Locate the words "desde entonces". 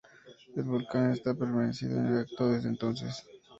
2.49-3.23